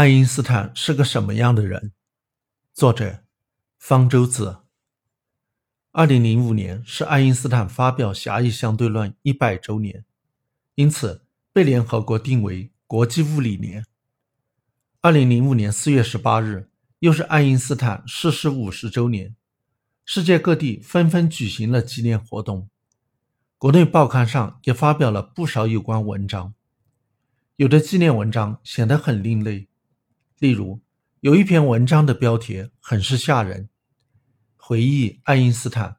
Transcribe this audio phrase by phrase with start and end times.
[0.00, 1.92] 爱因斯坦是个什么样的人？
[2.72, 3.22] 作者
[3.78, 4.60] 方舟子。
[5.92, 10.06] 二零零五年是爱因斯坦发表狭义相对论一百周年，
[10.74, 13.84] 因此被联合国定为国际物理年。
[15.02, 16.70] 二零零五年四月十八日
[17.00, 19.36] 又是爱因斯坦逝世五十周年，
[20.06, 22.70] 世界各地纷纷举行了纪念活动，
[23.58, 26.54] 国内报刊上也发表了不少有关文章，
[27.56, 29.66] 有的纪念文章显得很另类。
[30.40, 30.80] 例如，
[31.20, 33.68] 有一篇文章的标题很是吓人
[34.56, 35.98] ：“回忆爱因斯坦，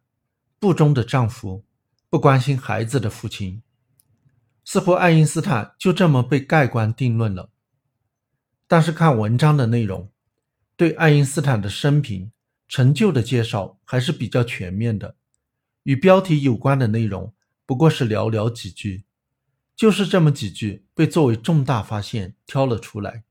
[0.57, 1.63] 不忠的丈夫，
[2.09, 3.61] 不关心孩子的父亲。”
[4.65, 7.51] 似乎爱因斯坦就这么被盖棺定论了。
[8.67, 10.09] 但是看文章的内容，
[10.75, 12.31] 对爱因斯坦的生平、
[12.67, 15.17] 成就的介绍还是比较全面的。
[15.83, 17.31] 与标题有关的内容
[17.67, 19.03] 不过是寥寥几句，
[19.75, 23.23] 就是这么几句被作为重大发现挑了出来。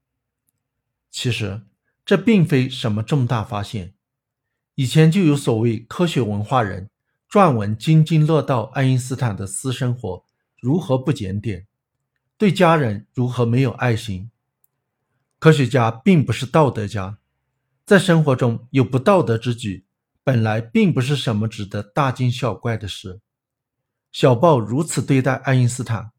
[1.11, 1.63] 其实，
[2.05, 3.95] 这并非什么重大发现。
[4.77, 6.89] 以前就有所谓科学文化人
[7.29, 10.25] 撰文津津乐道爱因斯坦的私生活
[10.61, 11.67] 如何不检点，
[12.39, 14.31] 对家人如何没有爱心。
[15.39, 17.19] 科学家并不是道德家，
[17.85, 19.85] 在生活中有不道德之举，
[20.23, 23.21] 本来并不是什么值得大惊小怪的事。
[24.13, 26.13] 小报如此对待爱因斯坦，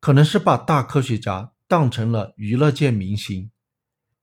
[0.00, 3.50] 可能是把大科学家当成了娱乐界明星。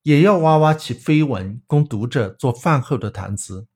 [0.05, 3.67] 也要挖挖其绯闻，供读者做饭后的谈资。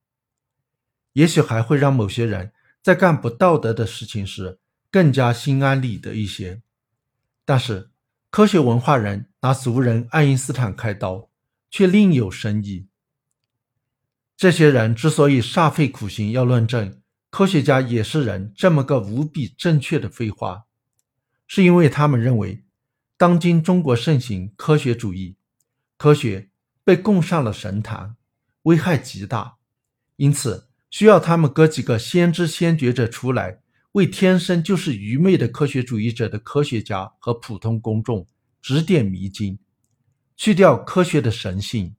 [1.14, 4.60] 也许还会让某些人在干不道德的事情时
[4.92, 6.62] 更加心安理得一些。
[7.44, 7.90] 但是，
[8.30, 11.32] 科学文化人拿俗人爱因斯坦开刀，
[11.72, 12.86] 却另有深意。
[14.38, 20.66] 这些人之所以煞费苦心要论证科学家也是人这么个无比正确的废话，
[21.48, 22.64] 是因为他们认为，
[23.18, 25.38] 当今中国盛行科学主义。
[26.00, 26.50] 科学
[26.86, 28.16] 被供上了神坛，
[28.62, 29.58] 危害极大，
[30.16, 33.60] 因此需要他们哥几个先知先觉者出来，
[33.92, 38.26] 为天生就是愚昧的科学主义者的科学家和普通公众
[38.62, 39.60] 指点迷津，
[40.38, 41.98] 去掉科学的神性，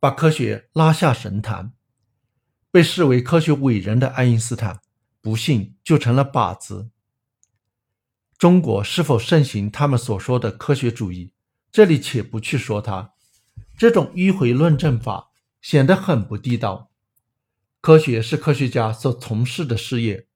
[0.00, 1.74] 把科学拉下神坛。
[2.70, 4.80] 被视为科学伟人的爱因斯坦，
[5.20, 6.88] 不幸就成了靶子。
[8.38, 11.34] 中国是否盛行他们所说的科学主义？
[11.70, 13.12] 这里且不去说它。
[13.78, 15.30] 这种迂回论证法
[15.62, 16.90] 显得很不地道。
[17.80, 20.26] 科学是科学家所从事的事业，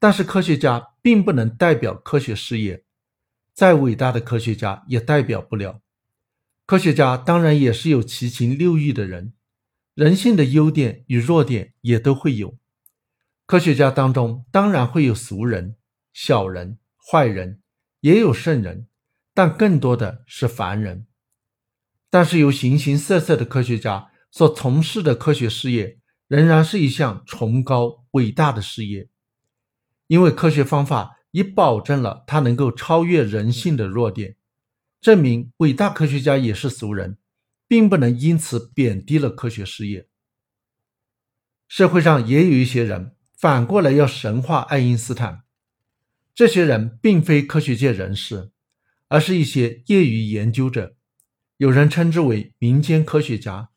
[0.00, 2.84] 但是科学家并不能代表科学事业，
[3.54, 5.80] 再伟大的科学家也代表不了。
[6.66, 9.32] 科学家当然也是有七情六欲的人，
[9.94, 12.58] 人性的优点与弱点也都会有。
[13.46, 15.76] 科学家当中当然会有俗人、
[16.12, 17.60] 小人、坏人，
[18.00, 18.88] 也有圣人，
[19.32, 21.06] 但更多的是凡人。
[22.14, 29.08] 但是，由形形色色的科学家所从事的科学事业，仍然是一项崇高伟大的事业，
[30.08, 34.36] 因为科学方法已保证了它能够超越人性的弱点，
[35.00, 37.16] 证明伟大科学家也是俗人，
[37.66, 40.06] 并不能因此贬低了科学事业。
[41.66, 45.44] 社会上也有一些人反过来要神化爱因斯坦，
[46.34, 48.50] 这些人并非科学界人士，
[49.08, 50.94] 而是一些业余研究者。
[51.62, 53.70] 有人称之为民间科学家，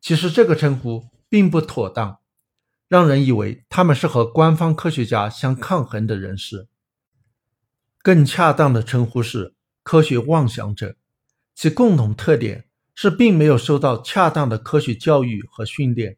[0.00, 2.20] 其实这个称呼并不妥当，
[2.88, 6.68] 让人以为他们是和官方科学家相抗衡的人士。
[8.00, 10.96] 更恰当的称呼是科学妄想者，
[11.54, 16.16] 其共同特点是并没有受到恰当的科学教育和训练，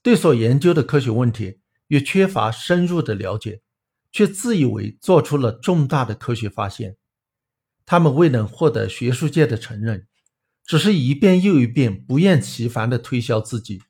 [0.00, 3.60] 对所研究的科学问题也缺乏深入的了解，
[4.10, 6.96] 却自以为做出了重大的科学发现。
[7.84, 10.06] 他们未能获得学术界的承认。
[10.66, 13.80] 只是一遍又一遍不厌其烦地推销自己，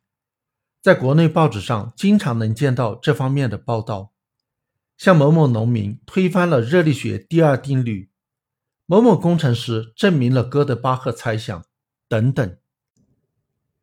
[0.83, 4.13] 在国内报纸上经常能见到这方面的报道，
[4.99, 8.11] 像某某农民推翻了热力学第二定律，
[8.85, 11.65] 某某工程师证明了哥德巴赫猜想
[12.09, 12.59] 等等。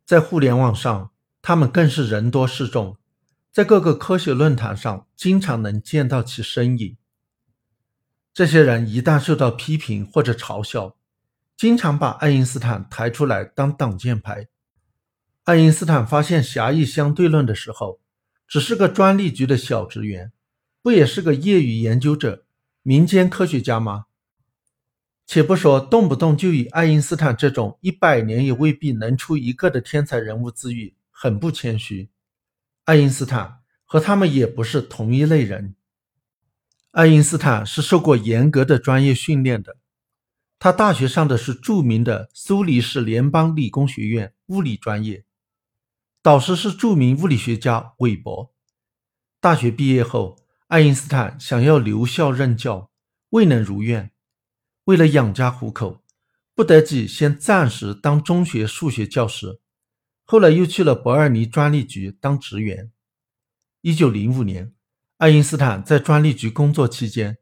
[0.06, 1.12] 在互联网上，
[1.42, 2.98] 他们更是人多势众，
[3.51, 6.98] 在各个科学论坛上经常能见到其身影。
[8.34, 10.96] 这些人一旦受到批评或者嘲笑，
[11.63, 14.50] 经常把爱因斯坦抬出来当挡箭牌。
[15.45, 18.01] 爱因斯坦发现狭义相对论的时候，
[18.45, 20.33] 只是个专利局的小职员，
[20.81, 22.44] 不也是个业余研究者、
[22.81, 24.07] 民间科学家吗？
[25.25, 32.10] 且不说动不动就以爱因斯坦这种一百年也未必能出一个的天才人物自诩，很不谦虚。
[32.83, 35.75] 爱因斯坦和他们也不是同一类人。
[36.92, 39.77] 爱因斯坦是受过严格的专业训练的。
[40.63, 45.25] 他大学上的是著名的苏黎世联邦理工学院物理专业，
[46.21, 48.54] 导师是著名物理学家韦伯。
[49.42, 50.38] 大学毕业后，
[50.68, 52.89] 爱因斯坦想要留校任教，
[53.31, 54.13] 未能如愿。
[54.86, 56.01] 为了养家糊口，
[56.56, 59.60] 不得已先暂时当中学数学教师，
[60.24, 62.89] 后来又去了伯尔尼专利局当职员。
[63.81, 64.74] 一九零五年，
[65.18, 67.38] 爱因斯坦在专利局工作期间，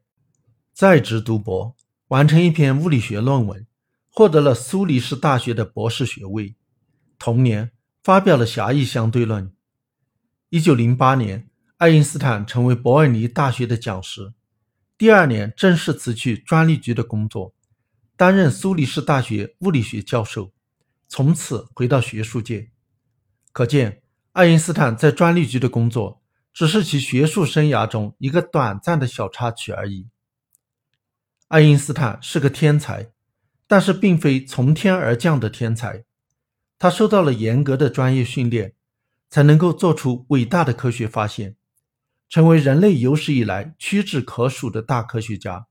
[0.72, 1.76] 在职读博。
[2.12, 3.66] 完成一篇物理学论文，
[4.10, 6.54] 获得了苏黎世大学的博士学位。
[7.18, 7.70] 同年，
[8.02, 9.50] 发表了狭义相对论。
[10.50, 11.48] 一九零八年，
[11.78, 14.34] 爱因斯坦成为伯尔尼大学的讲师。
[14.98, 17.54] 第二年，正式辞去专利局的工作，
[18.14, 20.52] 担任苏黎世大学物理学教授，
[21.08, 22.68] 从此回到学术界。
[23.52, 26.20] 可见，爱因斯坦在专利局的工作
[26.52, 30.08] 只是其学术生涯中一个短暂的小插曲而已。
[31.52, 33.10] 爱因斯坦是个天才，
[33.66, 36.06] 但是并非从天而降的天才。
[36.78, 38.72] 他受到了严格的专业训练，
[39.28, 41.56] 才能够做出伟大的科学发现，
[42.26, 45.66] 成为人类有史以来屈指可数的大科学家。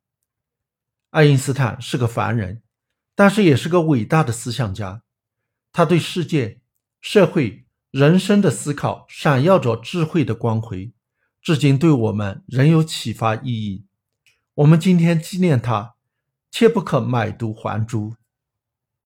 [1.10, 2.62] 爱因斯坦是个凡人，
[3.16, 5.02] 但是也是个伟大的思想家。
[5.74, 6.62] 他对世界、
[7.02, 10.94] 社会、人生的思考闪耀着智慧的光辉，
[11.42, 13.88] 至今对我们仍有启发意义。
[14.62, 15.96] 我们今天纪念他，
[16.52, 18.14] 切不可买椟还珠。